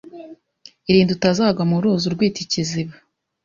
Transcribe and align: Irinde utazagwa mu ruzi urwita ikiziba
Irinde 0.89 1.11
utazagwa 1.17 1.63
mu 1.69 1.75
ruzi 1.81 2.03
urwita 2.07 2.39
ikiziba 2.45 2.93